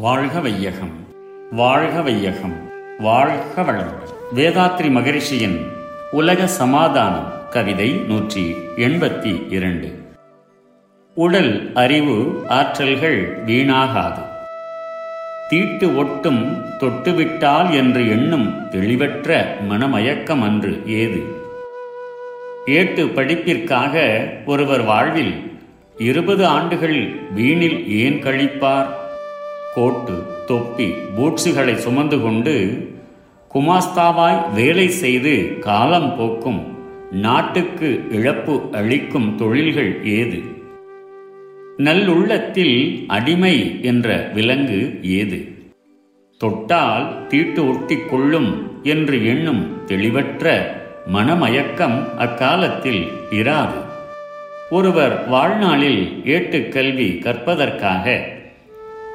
[0.00, 0.90] வாழ்க வையகம்
[1.50, 4.36] வாழ்க வையகம் வாழ்க வளமுடன்.
[4.36, 5.66] வேதாத்ரி மகரிஷியின்
[6.10, 9.98] உலக சமாதானம் கவிதை நூற்றி எண்பத்தி இரண்டு.
[11.14, 14.20] உடல் அறிவு ஆற்றல்கள் வீணாகாது.
[15.48, 21.22] தீட்டு ஒட்டும் தொட்டுவிட்டால் என்று எண்ணும் தெளிவற்ற மனமயக்கம் அன்று ஏது?
[22.66, 25.52] ஏட்டு படிப்பிற்காக ஒருவர் வாழ்வில்
[25.96, 28.97] இருபது ஆண்டுகள் வீணில் ஏன் கழிப்பார்?
[29.74, 32.54] கோட்டு தொப்பி பூட்ஸுகளை சுமந்து கொண்டு
[33.54, 36.78] குமாஸ்தாவாய் வேலை செய்து காலம் போக்கும்.
[37.10, 40.40] நாட்டுக்கு இழப்பு அளிக்கும் தொழில்கள் ஏது?
[41.76, 45.48] நல்லுள்ளத்தில் அடிமை என்ற விலங்கு ஏது?
[46.38, 53.86] தொட்டால் தீட்டு ஒட்டி கொள்ளும் என்று எண்ணும் தெளிவற்ற மனமயக்கம் அக்காலத்தில் இராது.
[54.70, 58.36] ஒருவர் வாழ்நாளில் ஏட்டுக்கல்வி கற்பதற்காக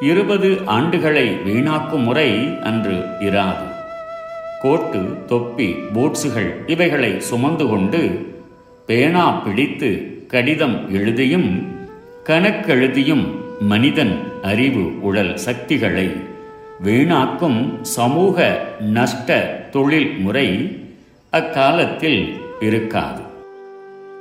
[0.00, 3.66] இருபது ஆண்டுகளை வீணாக்கும் முறை அன்று இராது.
[4.60, 8.32] கோட்டு தொப்பி பூட்ஸுகள் இவைகளை சுமந்து கொண்டு
[8.86, 11.66] பேனா பிடித்து கடிதம் எழுதியும்
[12.24, 13.26] கணக்கெழுதியும்
[13.60, 16.16] மனிதன் அறிவு உடல் சக்திகளை
[16.84, 19.36] வீணாக்கும் சமூக நஷ்ட
[19.70, 20.78] தொழில் முறை
[21.30, 23.20] அக்காலத்தில் இருக்காது.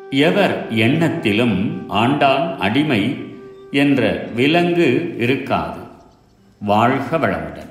[0.09, 3.33] எவர் எண்ணத்திலும் ஆண்டான் அடிமை
[3.82, 5.82] என்ற விலங்கு இருக்காது
[6.72, 7.68] வாழ்க வளமுடன்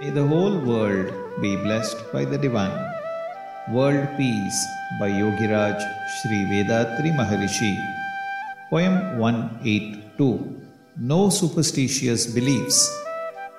[0.00, 1.08] May the whole world
[1.40, 2.78] be blessed by the divine.
[3.70, 4.60] World Peace
[5.00, 5.78] by Yogiraj
[6.14, 7.70] Sri Vedatri Maharishi.
[8.70, 10.26] Poem 182
[10.96, 12.80] No superstitious beliefs.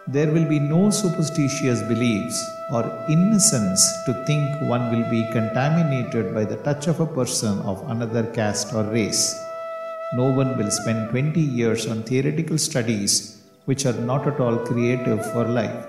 [0.07, 2.37] There will be no superstitious beliefs
[2.71, 7.89] or innocence to think one will be contaminated by the touch of a person of
[7.89, 9.25] another caste or race.
[10.14, 15.20] No one will spend 20 years on theoretical studies which are not at all creative
[15.32, 15.84] for life.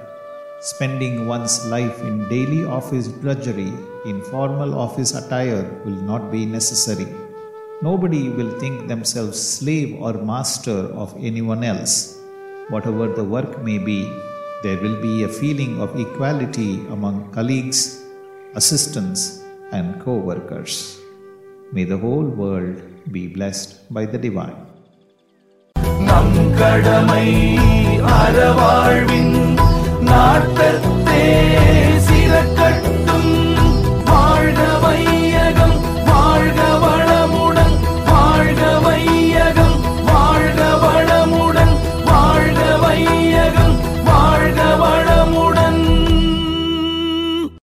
[0.59, 3.71] Spending one's life in daily office drudgery,
[4.03, 7.07] in formal office attire, will not be necessary.
[7.81, 12.19] Nobody will think themselves slave or master of anyone else.
[12.67, 14.11] Whatever the work may be,
[14.63, 18.03] there will be a feeling of equality among colleagues,
[18.53, 20.98] assistants, and co workers.
[21.72, 22.76] May the whole world
[23.12, 24.58] be blessed by the divine.
[26.00, 27.26] நம் கடமை
[28.16, 29.34] அறவாழ்வின்
[30.02, 31.24] நாட்டத்தே
[32.00, 32.17] சிறக்க